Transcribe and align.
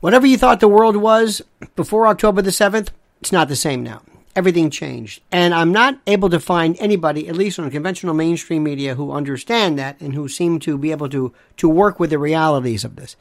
Whatever 0.00 0.28
you 0.28 0.38
thought 0.38 0.60
the 0.60 0.68
world 0.68 0.96
was 0.96 1.42
before 1.74 2.06
October 2.06 2.40
the 2.40 2.50
7th, 2.50 2.90
it's 3.20 3.32
not 3.32 3.48
the 3.48 3.56
same 3.56 3.82
now. 3.82 4.02
Everything 4.36 4.70
changed. 4.70 5.22
And 5.32 5.52
I'm 5.52 5.72
not 5.72 5.98
able 6.06 6.30
to 6.30 6.38
find 6.38 6.76
anybody, 6.78 7.26
at 7.26 7.34
least 7.34 7.58
on 7.58 7.68
conventional 7.72 8.14
mainstream 8.14 8.62
media, 8.62 8.94
who 8.94 9.10
understand 9.10 9.76
that 9.78 10.00
and 10.00 10.14
who 10.14 10.28
seem 10.28 10.60
to 10.60 10.78
be 10.78 10.92
able 10.92 11.08
to, 11.08 11.34
to 11.56 11.68
work 11.68 11.98
with 11.98 12.10
the 12.10 12.18
realities 12.18 12.84
of 12.84 12.94
this. 12.94 13.16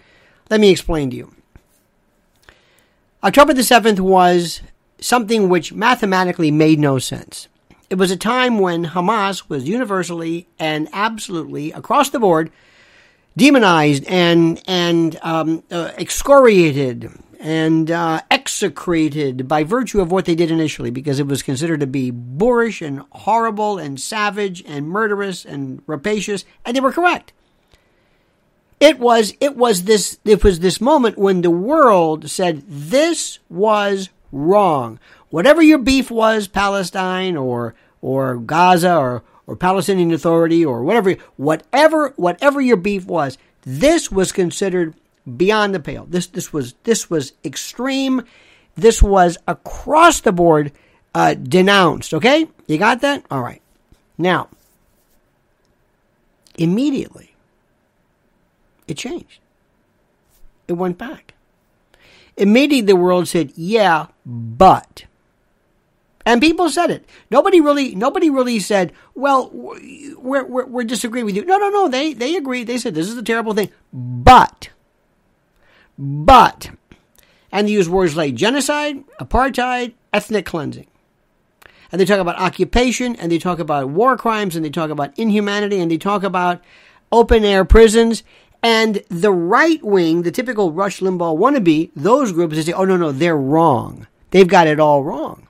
Let 0.52 0.60
me 0.60 0.70
explain 0.70 1.10
to 1.10 1.16
you. 1.16 1.34
October 3.24 3.54
the 3.54 3.62
7th 3.62 4.00
was 4.00 4.62
something 5.00 5.50
which 5.50 5.74
mathematically 5.74 6.52
made 6.52 6.78
no 6.78 7.00
sense. 7.00 7.48
It 7.90 7.96
was 7.96 8.12
a 8.12 8.18
time 8.18 8.60
when 8.60 8.86
Hamas 8.86 9.50
was 9.50 9.68
universally 9.68 10.48
and 10.60 10.88
absolutely 10.94 11.72
across 11.72 12.12
the 12.12 12.20
board 12.20 12.52
demonized 13.38 14.04
and 14.08 14.62
and 14.68 15.18
um, 15.22 15.64
uh, 15.72 15.92
excoriated 15.98 17.10
and 17.40 17.92
uh, 17.92 18.20
execrated 18.32 19.48
by 19.48 19.64
virtue 19.64 20.02
of 20.02 20.12
what 20.12 20.26
they 20.26 20.34
did 20.34 20.50
initially, 20.50 20.90
because 20.90 21.20
it 21.20 21.28
was 21.28 21.44
considered 21.44 21.80
to 21.80 21.88
be 21.88 22.10
boorish 22.10 22.82
and 22.82 23.04
horrible 23.12 23.78
and 23.78 24.02
savage 24.02 24.64
and 24.66 24.90
murderous 24.90 25.46
and 25.46 25.84
rapacious, 25.86 26.46
and 26.66 26.76
they 26.76 26.82
were 26.82 26.92
correct. 26.92 27.32
It 28.80 29.00
was 29.00 29.34
it 29.40 29.56
was 29.56 29.84
this 29.84 30.20
it 30.26 30.44
was 30.44 30.60
this 30.60 30.82
moment 30.82 31.18
when 31.18 31.42
the 31.42 31.52
world 31.52 32.30
said 32.30 32.64
this 32.68 33.40
was 33.50 34.10
wrong. 34.32 35.00
Whatever 35.30 35.62
your 35.62 35.80
beef 35.80 36.10
was, 36.10 36.48
Palestine 36.48 37.38
or 37.38 37.76
or 38.02 38.38
Gaza 38.38 38.98
or 38.98 39.24
or 39.48 39.56
Palestinian 39.56 40.12
Authority 40.12 40.64
or 40.64 40.84
whatever 40.84 41.16
whatever 41.38 42.14
whatever 42.18 42.62
your 42.62 42.78
beef 42.78 43.06
was, 43.06 43.38
this 43.62 44.12
was 44.12 44.32
considered 44.32 44.94
beyond 45.36 45.74
the 45.74 45.80
pale. 45.80 46.06
This 46.06 46.28
this 46.28 46.54
was 46.54 46.74
this 46.84 47.10
was 47.10 47.34
extreme. 47.44 48.24
This 48.76 49.02
was 49.02 49.38
across 49.48 50.22
the 50.22 50.32
board 50.32 50.72
uh, 51.16 51.34
denounced. 51.34 52.14
Okay, 52.14 52.48
you 52.68 52.78
got 52.78 53.02
that? 53.02 53.26
All 53.32 53.42
right. 53.42 53.62
Now, 54.20 54.50
immediately, 56.58 57.34
it 58.88 58.98
changed. 58.98 59.40
It 60.68 60.74
went 60.74 60.98
back. 60.98 61.34
Immediately, 62.36 62.82
the 62.82 62.96
world 62.96 63.28
said, 63.28 63.52
"Yeah, 63.56 64.08
but." 64.26 65.07
And 66.28 66.42
people 66.42 66.70
said 66.70 66.92
it. 66.92 67.08
Nobody 67.32 67.62
really, 67.62 67.96
nobody 67.96 68.30
really 68.30 68.60
said, 68.60 68.92
"Well, 69.16 69.50
we're, 69.54 70.44
we're, 70.44 70.66
we're 70.66 70.84
disagreeing 70.84 71.26
with 71.26 71.38
you." 71.38 71.46
No, 71.46 71.58
no, 71.58 71.70
no. 71.70 71.88
They 71.88 72.12
they 72.12 72.36
agreed. 72.36 72.68
They 72.68 72.78
said 72.78 72.96
this 72.96 73.08
is 73.08 73.16
a 73.16 73.24
terrible 73.24 73.54
thing, 73.54 73.72
but 73.94 74.68
but, 75.98 76.72
and 77.50 77.66
they 77.66 77.72
use 77.72 77.88
words 77.88 78.18
like 78.18 78.36
genocide, 78.36 79.06
apartheid, 79.22 79.94
ethnic 80.12 80.46
cleansing. 80.46 80.88
And 81.94 82.02
they 82.02 82.06
talk 82.06 82.20
about 82.20 82.38
occupation, 82.38 83.16
and 83.16 83.32
they 83.32 83.40
talk 83.40 83.60
about 83.60 83.88
war 83.88 84.18
crimes, 84.18 84.58
and 84.58 84.66
they 84.66 84.70
talk 84.70 84.90
about 84.90 85.18
inhumanity, 85.18 85.80
and 85.80 85.90
they 85.90 85.98
talk 85.98 86.24
about 86.24 86.62
open 87.10 87.46
air 87.46 87.64
prisons. 87.64 88.24
And 88.62 89.02
the 89.08 89.32
right 89.32 89.82
wing, 89.82 90.24
the 90.24 90.32
typical 90.32 90.74
Rush 90.74 91.00
Limbaugh 91.00 91.38
wannabe, 91.40 91.92
those 91.96 92.34
groups, 92.34 92.58
they 92.58 92.64
say, 92.64 92.74
oh, 92.74 92.84
no, 92.84 92.98
no, 92.98 93.14
they're 93.14 93.38
wrong. 93.38 94.08
They've 94.32 94.46
got 94.46 94.68
it 94.68 94.82
all 94.82 95.06
wrong. 95.06 95.47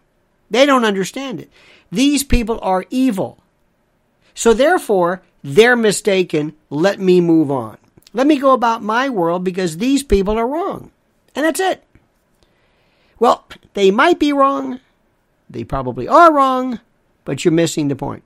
They 0.49 0.65
don't 0.65 0.85
understand 0.85 1.39
it. 1.39 1.51
These 1.91 2.23
people 2.23 2.59
are 2.61 2.85
evil. 2.89 3.39
So 4.33 4.53
therefore, 4.53 5.21
they're 5.43 5.75
mistaken. 5.75 6.53
Let 6.69 6.99
me 6.99 7.21
move 7.21 7.51
on. 7.51 7.77
Let 8.13 8.27
me 8.27 8.37
go 8.37 8.53
about 8.53 8.83
my 8.83 9.09
world 9.09 9.43
because 9.43 9.77
these 9.77 10.03
people 10.03 10.37
are 10.37 10.47
wrong. 10.47 10.91
And 11.35 11.45
that's 11.45 11.59
it. 11.59 11.83
Well, 13.19 13.45
they 13.73 13.91
might 13.91 14.19
be 14.19 14.33
wrong. 14.33 14.79
They 15.49 15.63
probably 15.63 16.07
are 16.07 16.33
wrong, 16.33 16.79
but 17.25 17.43
you're 17.43 17.51
missing 17.51 17.87
the 17.87 17.95
point. 17.95 18.23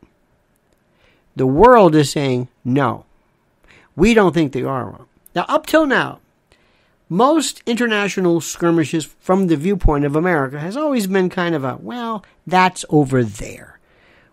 The 1.36 1.48
world 1.48 1.96
is 1.96 2.12
saying, 2.12 2.50
no, 2.66 3.06
we 3.96 4.14
don't 4.14 4.34
think 4.34 4.52
they 4.52 4.64
are 4.64 4.86
wrong. 4.86 5.08
Now, 5.34 5.46
up 5.48 5.66
till 5.66 5.86
now, 5.86 6.20
most 7.12 7.62
international 7.66 8.40
skirmishes 8.40 9.04
from 9.20 9.48
the 9.48 9.58
viewpoint 9.58 10.06
of 10.06 10.16
America 10.16 10.60
has 10.60 10.78
always 10.78 11.08
been 11.08 11.30
kind 11.30 11.54
of 11.54 11.64
a, 11.64 11.76
well, 11.76 12.26
that's 12.48 12.86
over 12.90 13.24
there 13.24 13.72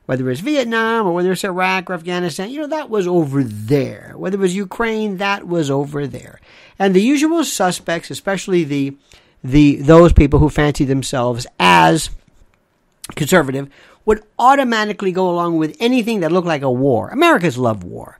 whether 0.09 0.31
it's 0.31 0.41
Vietnam 0.41 1.06
or 1.06 1.12
whether 1.12 1.33
it's 1.33 1.44
Iraq 1.44 1.91
or 1.91 1.93
Afghanistan, 1.93 2.49
you 2.49 2.62
know, 2.62 2.67
that 2.69 2.88
was 2.88 3.06
over 3.06 3.44
there. 3.44 4.15
Whether 4.17 4.38
it 4.38 4.41
was 4.41 4.56
Ukraine, 4.56 5.19
that 5.19 5.47
was 5.47 5.71
over 5.71 6.06
there. 6.06 6.41
And 6.78 6.94
the 6.94 7.03
usual 7.03 7.44
suspects, 7.44 8.11
especially 8.11 8.65
the 8.65 8.97
the 9.44 9.77
those 9.77 10.15
people 10.15 10.38
who 10.38 10.49
fancy 10.49 10.87
themselves 10.87 11.47
as 11.61 12.09
conservative, 13.17 13.69
would 14.06 14.22
automatically 14.38 15.12
go 15.12 15.28
along 15.28 15.59
with 15.59 15.77
anything 15.78 16.21
that 16.21 16.33
looked 16.33 16.49
like 16.49 16.62
a 16.62 16.71
war. 16.71 17.11
Americans 17.11 17.59
love 17.59 17.84
war. 17.84 18.19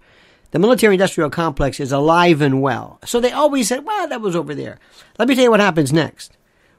The 0.51 0.59
military 0.59 0.95
industrial 0.95 1.31
complex 1.31 1.79
is 1.79 1.93
alive 1.93 2.41
and 2.41 2.63
well. 2.63 2.99
So 3.05 3.21
they 3.21 3.33
always 3.33 3.69
said, 3.69 3.85
well, 3.85 4.09
that 4.09 4.21
was 4.21 4.35
over 4.35 4.55
there. 4.55 4.79
Let 5.19 5.29
me 5.29 5.35
tell 5.35 5.45
you 5.45 5.51
what 5.51 5.61
happens 5.61 5.93
next. 5.93 6.37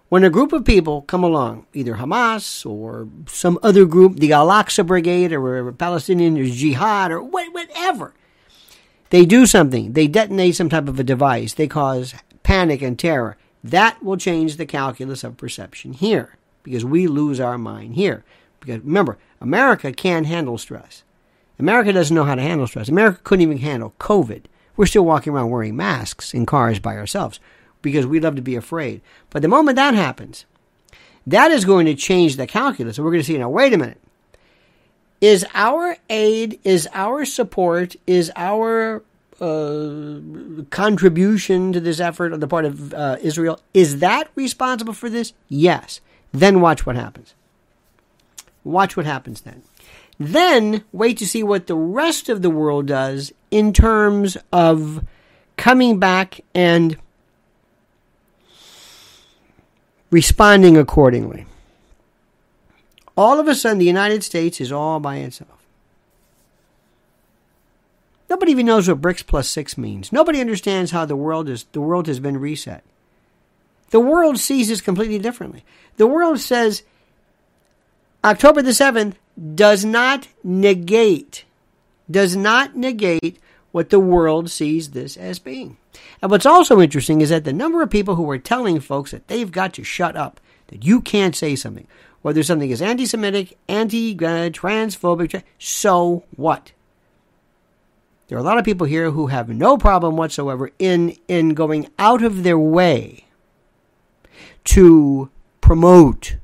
When 0.09 0.24
a 0.24 0.31
group 0.31 0.53
of 0.53 0.66
people 0.66 1.03
come 1.03 1.24
along, 1.24 1.68
either 1.72 1.96
Hamas 1.96 2.66
or 2.66 3.07
some 3.28 3.59
other 3.62 3.85
group, 3.85 4.16
the 4.16 4.34
Al 4.34 4.47
Aqsa 4.47 4.85
Brigade 4.85 5.34
or 5.34 5.72
Palestinian 5.72 6.35
or 6.35 6.46
Jihad 6.46 7.12
or 7.12 7.22
whatever, 7.22 8.16
they 9.12 9.25
do 9.25 9.46
something. 9.46 9.94
They 9.94 10.07
detonate 10.07 10.56
some 10.56 10.69
type 10.69 10.88
of 10.88 11.00
a 11.00 11.03
device. 11.03 11.53
They 11.53 11.68
cause 11.68 12.16
panic 12.41 12.81
and 12.81 12.97
terror. 12.97 13.38
That 13.63 14.01
will 14.01 14.18
change 14.18 14.57
the 14.57 14.66
calculus 14.66 15.24
of 15.24 15.38
perception 15.38 15.94
here 15.94 16.38
because 16.63 16.84
we 16.84 17.06
lose 17.06 17.40
our 17.40 17.59
mind 17.59 17.94
here. 17.94 18.24
Because 18.59 18.80
remember, 18.80 19.19
America 19.40 19.91
can't 19.91 20.25
handle 20.25 20.57
stress. 20.57 21.03
America 21.59 21.94
doesn't 21.94 22.16
know 22.16 22.24
how 22.24 22.36
to 22.36 22.42
handle 22.42 22.68
stress. 22.68 22.90
America 22.90 23.20
couldn't 23.24 23.44
even 23.44 23.58
handle 23.58 23.94
COVID. 24.00 24.46
We're 24.78 24.86
still 24.86 25.06
walking 25.06 25.34
around 25.34 25.50
wearing 25.50 25.75
masks 25.75 26.34
in 26.34 26.46
cars 26.46 26.80
by 26.80 26.96
ourselves 26.96 27.40
because 27.81 28.06
we 28.06 28.20
love 28.20 28.36
to 28.38 28.42
be 28.42 28.56
afraid. 28.56 29.02
But 29.30 29.42
the 29.42 29.47
moment 29.47 29.75
that 29.75 29.94
happens, 29.94 30.46
that 31.28 31.52
is 31.52 31.66
going 31.66 31.86
to 31.86 31.96
change 31.96 32.38
the 32.38 32.48
calculus. 32.48 32.96
So 32.96 33.03
we're 33.03 33.12
going 33.12 33.22
to 33.22 33.28
see 33.28 33.38
now, 33.38 33.50
wait 33.50 33.74
a 33.74 33.78
minute. 33.78 34.02
Is 35.22 35.46
our 35.53 35.98
aid, 36.09 36.59
is 36.64 36.88
our 36.94 37.25
support, 37.25 37.98
is 38.08 38.31
our 38.38 39.03
uh, 39.42 40.19
contribution 40.69 41.74
to 41.74 41.80
this 41.80 42.00
effort 42.00 42.34
on 42.34 42.40
the 42.40 42.48
part 42.48 42.66
of 42.66 42.94
uh, 42.94 43.18
Israel, 43.22 43.59
is 43.74 44.00
that 44.00 44.30
responsible 44.36 44.94
for 44.94 45.09
this? 45.09 45.34
Yes. 45.48 46.02
Then 46.31 46.62
watch 46.62 46.86
what 46.86 46.96
happens. 46.96 47.34
Watch 48.64 48.96
what 48.96 49.06
happens 49.06 49.42
then. 49.42 49.64
Then 50.19 50.84
wait 50.91 51.18
to 51.19 51.28
see 51.28 51.44
what 51.44 51.68
the 51.68 51.75
rest 51.75 52.28
of 52.28 52.41
the 52.41 52.50
world 52.50 52.88
does 52.88 53.31
in 53.50 53.72
terms 53.72 54.38
of 54.52 55.03
coming 55.56 55.97
back 55.97 56.41
and 56.53 56.97
responding 60.12 60.78
accordingly. 60.78 61.46
All 63.16 63.40
of 63.40 63.47
a 63.47 63.56
sudden, 63.56 63.80
the 63.80 63.85
United 63.85 64.24
States 64.24 64.62
is 64.62 64.72
all 64.72 65.00
by 65.00 65.18
itself. 65.18 65.59
Nobody 68.30 68.51
even 68.51 68.68
knows 68.68 68.88
what 68.88 69.01
BRICS 69.01 69.25
plus 69.25 69.50
six 69.50 69.78
means. 69.78 70.13
Nobody 70.13 70.40
understands 70.40 70.91
how 70.91 71.03
the 71.06 71.16
world 71.16 71.50
is. 71.50 71.66
The 71.72 71.81
world 71.81 72.07
has 72.07 72.19
been 72.19 72.38
reset. 72.38 72.84
The 73.90 74.00
world 74.00 74.38
sees 74.38 74.69
this 74.69 74.81
completely 74.81 75.19
differently. 75.19 75.66
The 75.97 76.07
world 76.07 76.40
says 76.40 76.84
October 78.24 78.62
the 78.62 78.74
seventh 78.74 79.18
does 79.55 79.85
not 79.85 80.27
negate, 80.44 81.45
does 82.09 82.35
not 82.35 82.75
negate 82.75 83.39
what 83.72 83.89
the 83.89 84.00
world 84.00 84.50
sees 84.50 84.91
this 84.91 85.16
as 85.16 85.39
being. 85.39 85.77
And 86.22 86.31
what's 86.31 86.45
also 86.45 86.81
interesting 86.81 87.22
is 87.22 87.29
that 87.29 87.44
the 87.44 87.53
number 87.53 87.81
of 87.81 87.89
people 87.89 88.16
who 88.16 88.29
are 88.29 88.38
telling 88.38 88.79
folks 88.79 89.11
that 89.11 89.27
they've 89.27 89.51
got 89.51 89.74
to 89.75 89.83
shut 89.83 90.15
up, 90.15 90.39
that 90.68 90.83
you 90.83 91.01
can't 91.01 91.36
say 91.36 91.56
something, 91.56 91.88
whether 92.21 92.44
something 92.44 92.69
is 92.69 92.81
anti 92.81 93.06
Semitic, 93.06 93.57
anti 93.68 94.15
transphobic, 94.15 95.44
so 95.57 96.24
what? 96.35 96.71
There 98.27 98.38
are 98.38 98.42
a 98.42 98.44
lot 98.44 98.59
of 98.59 98.65
people 98.65 98.85
here 98.85 99.09
who 99.12 99.27
have 99.27 99.50
no 99.50 99.77
problem 99.77 100.15
whatsoever 100.15 100.71
in, 100.77 101.15
in 101.27 101.56
going 101.56 101.89
out 101.97 102.24
of 102.24 102.44
their 102.44 102.59
way 102.59 103.25
to 104.65 105.30
promote 105.62 106.35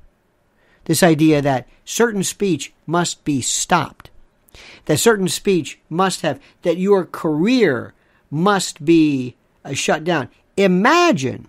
this 0.85 1.03
idea 1.03 1.41
that 1.41 1.67
certain 1.83 2.23
speech 2.23 2.73
must 2.85 3.23
be 3.23 3.41
stopped, 3.41 4.09
that 4.85 4.99
certain 4.99 5.27
speech 5.27 5.79
must 5.89 6.21
have, 6.21 6.39
that 6.61 6.77
your 6.77 7.05
career 7.05 7.93
must 8.31 8.83
be 8.83 9.35
uh, 9.63 9.73
shut 9.73 10.03
down. 10.03 10.29
Imagine, 10.57 11.47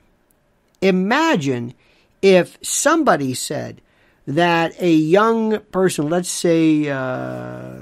imagine 0.81 1.75
if 2.21 2.59
somebody 2.63 3.35
said 3.35 3.81
that 4.27 4.75
a 4.81 4.93
young 4.93 5.61
person, 5.71 6.09
let's 6.09 6.29
say 6.29 6.89
uh, 6.89 7.81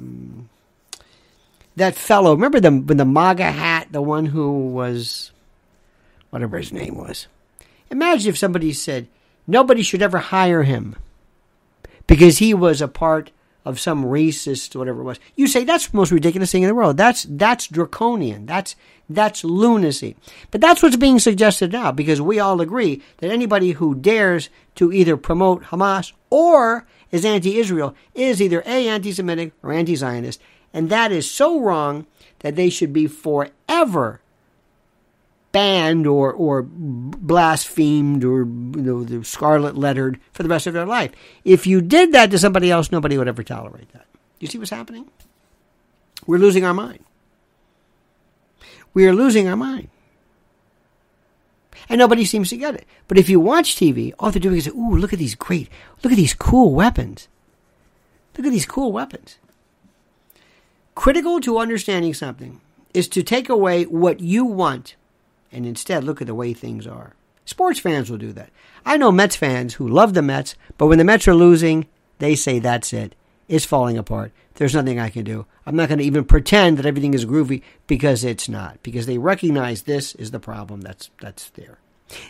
that 1.76 1.94
fellow, 1.94 2.34
remember 2.34 2.60
the 2.60 2.70
the 2.70 3.04
MAGA 3.04 3.50
hat, 3.50 3.88
the 3.90 4.02
one 4.02 4.26
who 4.26 4.68
was 4.68 5.30
whatever 6.30 6.58
his 6.58 6.72
name 6.72 6.96
was, 6.96 7.28
Imagine 7.90 8.30
if 8.30 8.38
somebody 8.38 8.72
said 8.72 9.06
nobody 9.46 9.82
should 9.82 10.02
ever 10.02 10.18
hire 10.18 10.62
him 10.62 10.96
because 12.06 12.38
he 12.38 12.54
was 12.54 12.80
a 12.80 12.88
part 12.88 13.30
of 13.64 13.80
some 13.80 14.04
racist 14.04 14.76
whatever 14.76 15.00
it 15.00 15.04
was. 15.04 15.20
You 15.36 15.46
say 15.46 15.64
that's 15.64 15.88
the 15.88 15.96
most 15.96 16.12
ridiculous 16.12 16.52
thing 16.52 16.62
in 16.62 16.68
the 16.68 16.74
world. 16.74 16.96
That's 16.96 17.26
that's 17.28 17.66
draconian. 17.66 18.46
That's 18.46 18.76
that's 19.08 19.44
lunacy. 19.44 20.16
But 20.50 20.60
that's 20.60 20.82
what's 20.82 20.96
being 20.96 21.18
suggested 21.18 21.72
now 21.72 21.92
because 21.92 22.20
we 22.20 22.38
all 22.38 22.60
agree 22.60 23.02
that 23.18 23.30
anybody 23.30 23.72
who 23.72 23.94
dares 23.94 24.50
to 24.76 24.92
either 24.92 25.16
promote 25.16 25.64
Hamas 25.64 26.12
or 26.30 26.86
is 27.10 27.24
anti-Israel 27.24 27.94
is 28.14 28.42
either 28.42 28.62
a 28.66 28.88
anti-Semitic 28.88 29.52
or 29.62 29.72
anti-Zionist, 29.72 30.40
and 30.72 30.90
that 30.90 31.12
is 31.12 31.30
so 31.30 31.60
wrong 31.60 32.06
that 32.40 32.56
they 32.56 32.68
should 32.68 32.92
be 32.92 33.06
forever 33.06 34.20
banned 35.54 36.04
or 36.04 36.32
or 36.32 36.64
blasphemed 36.64 38.24
or 38.24 38.38
you 38.40 38.82
know 38.82 39.04
the 39.04 39.24
scarlet 39.24 39.76
lettered 39.76 40.18
for 40.32 40.42
the 40.42 40.48
rest 40.48 40.66
of 40.66 40.74
their 40.74 40.84
life. 40.84 41.12
If 41.44 41.66
you 41.66 41.80
did 41.80 42.12
that 42.12 42.32
to 42.32 42.38
somebody 42.38 42.70
else, 42.70 42.90
nobody 42.90 43.16
would 43.16 43.28
ever 43.28 43.44
tolerate 43.44 43.90
that. 43.92 44.06
You 44.40 44.48
see 44.48 44.58
what's 44.58 44.72
happening? 44.72 45.08
We're 46.26 46.40
losing 46.40 46.64
our 46.64 46.74
mind. 46.74 47.04
We 48.92 49.06
are 49.06 49.14
losing 49.14 49.48
our 49.48 49.56
mind. 49.56 49.88
And 51.88 51.98
nobody 51.98 52.24
seems 52.24 52.48
to 52.50 52.56
get 52.56 52.74
it. 52.74 52.86
But 53.06 53.18
if 53.18 53.28
you 53.28 53.38
watch 53.38 53.76
TV, 53.76 54.12
all 54.18 54.30
they're 54.30 54.40
doing 54.40 54.56
is, 54.56 54.68
ooh, 54.68 54.96
look 54.96 55.12
at 55.12 55.18
these 55.18 55.34
great, 55.34 55.68
look 56.02 56.12
at 56.12 56.16
these 56.16 56.34
cool 56.34 56.74
weapons. 56.74 57.28
Look 58.36 58.46
at 58.46 58.52
these 58.52 58.66
cool 58.66 58.90
weapons. 58.90 59.38
Critical 60.94 61.40
to 61.40 61.58
understanding 61.58 62.14
something 62.14 62.60
is 62.92 63.06
to 63.08 63.22
take 63.22 63.48
away 63.48 63.84
what 63.84 64.20
you 64.20 64.44
want 64.44 64.96
and 65.54 65.64
instead 65.64 66.04
look 66.04 66.20
at 66.20 66.26
the 66.26 66.34
way 66.34 66.52
things 66.52 66.86
are. 66.86 67.14
Sports 67.44 67.78
fans 67.78 68.10
will 68.10 68.18
do 68.18 68.32
that. 68.32 68.50
I 68.84 68.96
know 68.96 69.12
Mets 69.12 69.36
fans 69.36 69.74
who 69.74 69.88
love 69.88 70.14
the 70.14 70.22
Mets, 70.22 70.56
but 70.78 70.86
when 70.86 70.98
the 70.98 71.04
Mets 71.04 71.28
are 71.28 71.34
losing, 71.34 71.86
they 72.18 72.34
say 72.34 72.58
that's 72.58 72.92
it. 72.92 73.14
It's 73.48 73.64
falling 73.64 73.98
apart. 73.98 74.32
There's 74.54 74.74
nothing 74.74 74.98
I 74.98 75.10
can 75.10 75.24
do. 75.24 75.46
I'm 75.66 75.76
not 75.76 75.88
going 75.88 75.98
to 75.98 76.04
even 76.04 76.24
pretend 76.24 76.78
that 76.78 76.86
everything 76.86 77.14
is 77.14 77.26
groovy 77.26 77.62
because 77.86 78.24
it's 78.24 78.48
not. 78.48 78.82
Because 78.82 79.06
they 79.06 79.18
recognize 79.18 79.82
this 79.82 80.14
is 80.14 80.30
the 80.30 80.40
problem 80.40 80.80
that's 80.80 81.10
that's 81.20 81.50
there. 81.50 81.78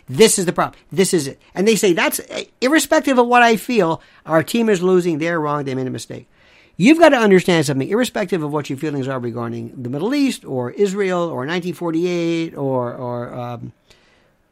This 0.09 0.39
is 0.39 0.47
the 0.47 0.53
problem. 0.53 0.79
This 0.91 1.13
is 1.13 1.27
it. 1.27 1.41
And 1.55 1.69
they 1.69 1.77
say 1.77 1.93
that's 1.93 2.21
irrespective 2.61 3.19
of 3.19 3.27
what 3.27 3.43
I 3.43 3.57
feel, 3.57 4.01
our 4.25 4.43
team 4.43 4.69
is 4.69 4.83
losing, 4.83 5.19
they're 5.19 5.41
wrong, 5.41 5.65
they 5.65 5.75
made 5.75 5.87
a 5.87 5.91
mistake. 5.91 6.29
You've 6.77 6.99
got 6.99 7.11
to 7.11 7.17
understand 7.17 7.67
something, 7.67 7.89
irrespective 7.89 8.43
of 8.43 8.53
what 8.53 8.69
your 8.69 8.79
feelings 8.79 9.07
are 9.07 9.21
regarding 9.21 9.81
the 9.81 9.89
Middle 9.89 10.15
East 10.15 10.45
or 10.45 10.73
Israel 10.73 11.23
or 11.23 11.47
1948 11.47 12.57
or 12.57 12.93
or 12.93 13.33
um, 13.33 13.73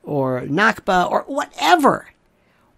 or 0.04 0.42
Nakba 0.42 1.10
or 1.10 1.22
whatever. 1.22 2.08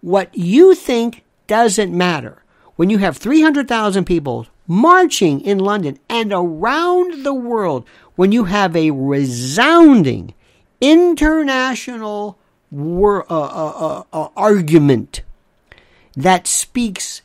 What 0.00 0.37
you 0.37 0.75
think 0.75 1.25
doesn't 1.46 1.93
matter. 1.93 2.43
When 2.76 2.91
you 2.91 2.99
have 2.99 3.17
300,000 3.17 4.05
people 4.05 4.46
marching 4.67 5.41
in 5.41 5.58
London 5.58 5.99
and 6.08 6.32
around 6.32 7.25
the 7.25 7.35
world, 7.35 7.87
when 8.17 8.32
you 8.32 8.44
have 8.44 8.75
a 8.75 8.91
resounding 8.91 10.35
international 10.81 12.38
uh, 12.73 13.20
uh, 13.20 13.23
uh, 13.31 14.02
uh 14.12 14.29
argument 14.37 15.23
that 16.17 16.46
speaks 16.46 17.23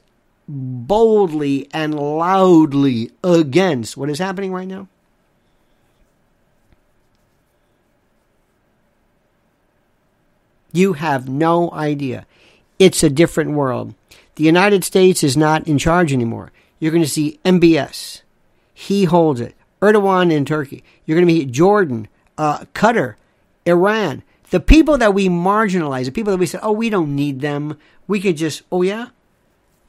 boldly 0.49 1.69
and 1.71 1.93
loudly 1.93 3.11
against 3.23 3.95
what 3.95 4.09
is 4.09 4.17
happening 4.17 4.51
right 4.51 4.67
now? 4.67 4.87
You 10.71 10.93
have 10.93 11.29
no 11.29 11.71
idea. 11.71 12.25
It's 12.79 13.03
a 13.03 13.09
different 13.09 13.51
world. 13.51 13.93
The 14.35 14.43
United 14.43 14.83
States 14.83 15.23
is 15.23 15.37
not 15.37 15.67
in 15.67 15.77
charge 15.77 16.11
anymore. 16.13 16.51
You're 16.79 16.91
going 16.91 17.03
to 17.03 17.09
see 17.09 17.39
MBS. 17.45 18.21
He 18.73 19.05
holds 19.05 19.41
it. 19.41 19.55
Erdogan 19.81 20.31
in 20.31 20.45
Turkey. 20.45 20.83
You're 21.05 21.15
going 21.15 21.27
to 21.27 21.33
meet 21.33 21.51
Jordan, 21.51 22.07
uh, 22.37 22.59
Qatar, 22.73 23.15
Iran. 23.65 24.23
The 24.49 24.59
people 24.59 24.97
that 24.97 25.13
we 25.13 25.29
marginalize, 25.29 26.05
the 26.05 26.11
people 26.11 26.31
that 26.31 26.39
we 26.39 26.45
say, 26.45 26.59
oh, 26.61 26.71
we 26.71 26.89
don't 26.89 27.15
need 27.15 27.41
them. 27.41 27.77
We 28.07 28.19
could 28.19 28.37
just, 28.37 28.63
oh, 28.71 28.81
yeah? 28.81 29.09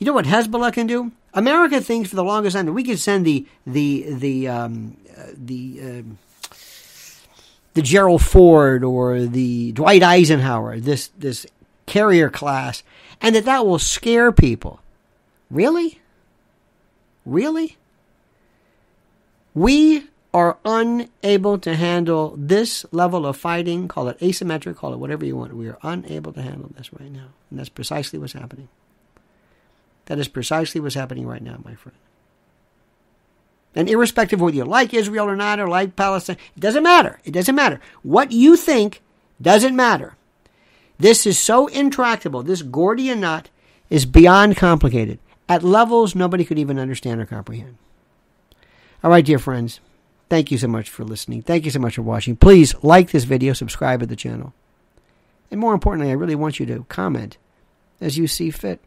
You 0.01 0.07
know 0.07 0.15
what 0.15 0.25
Hezbollah 0.25 0.73
can 0.73 0.87
do? 0.87 1.13
America 1.35 1.79
thinks 1.81 2.09
for 2.09 2.17
the 2.17 2.25
longest 2.25 2.57
time 2.57 2.65
that 2.67 2.73
we 2.73 2.83
can 2.83 2.97
send 2.97 3.27
the 3.27 3.47
the 3.67 4.07
the 4.09 4.49
um, 4.49 4.97
uh, 5.17 5.27
the 5.37 5.81
uh, 5.83 6.55
the 7.75 7.83
Gerald 7.83 8.23
Ford 8.23 8.83
or 8.83 9.21
the 9.21 9.73
Dwight 9.73 10.03
Eisenhower, 10.03 10.81
this 10.81 11.09
this 11.19 11.47
carrier 11.85 12.31
class, 12.31 12.83
and 13.21 13.35
that 13.35 13.45
that 13.45 13.67
will 13.67 13.79
scare 13.79 14.33
people. 14.33 14.81
Really? 15.51 16.01
Really? 17.27 17.77
We 19.53 20.05
are 20.33 20.57
unable 20.65 21.59
to 21.59 21.77
handle 21.77 22.35
this 22.39 22.87
level 22.91 23.27
of 23.27 23.37
fighting. 23.37 23.87
Call 23.87 24.09
it 24.09 24.19
asymmetric, 24.21 24.77
call 24.77 24.95
it 24.95 24.99
whatever 24.99 25.27
you 25.27 25.37
want. 25.37 25.55
We 25.55 25.69
are 25.69 25.79
unable 25.83 26.33
to 26.33 26.41
handle 26.41 26.71
this 26.75 26.91
right 26.95 27.13
now, 27.13 27.27
and 27.51 27.59
that's 27.59 27.69
precisely 27.69 28.19
what's 28.19 28.33
happening. 28.33 28.69
That 30.11 30.19
is 30.19 30.27
precisely 30.27 30.81
what's 30.81 30.97
happening 30.97 31.25
right 31.25 31.41
now, 31.41 31.61
my 31.65 31.77
friend. 31.77 31.97
And 33.77 33.89
irrespective 33.89 34.41
of 34.41 34.43
whether 34.43 34.57
you 34.57 34.65
like 34.65 34.93
Israel 34.93 35.29
or 35.29 35.37
not, 35.37 35.61
or 35.61 35.69
like 35.69 35.95
Palestine, 35.95 36.37
it 36.57 36.59
doesn't 36.59 36.83
matter. 36.83 37.21
It 37.23 37.31
doesn't 37.31 37.55
matter. 37.55 37.81
What 38.03 38.33
you 38.33 38.57
think 38.57 39.03
doesn't 39.41 39.77
matter. 39.77 40.17
This 40.99 41.29
is 41.29 41.39
so 41.39 41.69
intractable. 41.69 42.43
This 42.43 42.63
Gordian 42.63 43.21
knot 43.21 43.51
is 43.89 44.05
beyond 44.05 44.57
complicated 44.57 45.21
at 45.49 45.63
levels 45.63 46.17
nobody 46.17 46.45
could 46.45 46.59
even 46.59 46.81
understand 46.81 47.21
or 47.21 47.27
comprehend. 47.27 47.77
All 49.05 49.13
right, 49.13 49.25
dear 49.25 49.39
friends, 49.39 49.79
thank 50.29 50.51
you 50.51 50.59
so 50.59 50.67
much 50.67 50.91
for 50.91 51.05
listening. 51.05 51.43
Thank 51.43 51.65
you 51.65 51.71
so 51.71 51.79
much 51.79 51.95
for 51.95 52.03
watching. 52.03 52.35
Please 52.35 52.75
like 52.83 53.13
this 53.13 53.23
video, 53.23 53.53
subscribe 53.53 54.01
to 54.01 54.07
the 54.07 54.17
channel. 54.17 54.55
And 55.53 55.61
more 55.61 55.73
importantly, 55.73 56.11
I 56.11 56.17
really 56.17 56.35
want 56.35 56.59
you 56.59 56.67
to 56.67 56.85
comment 56.89 57.39
as 58.01 58.19
you 58.19 58.27
see 58.27 58.51
fit. 58.51 58.81